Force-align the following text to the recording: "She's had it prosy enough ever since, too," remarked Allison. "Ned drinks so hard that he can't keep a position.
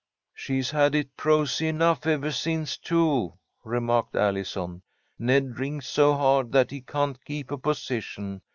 "She's 0.33 0.71
had 0.71 0.95
it 0.95 1.15
prosy 1.15 1.67
enough 1.67 2.07
ever 2.07 2.31
since, 2.31 2.75
too," 2.75 3.33
remarked 3.63 4.15
Allison. 4.15 4.81
"Ned 5.19 5.53
drinks 5.53 5.85
so 5.85 6.15
hard 6.15 6.51
that 6.53 6.71
he 6.71 6.81
can't 6.81 7.23
keep 7.23 7.51
a 7.51 7.57
position. 7.59 8.41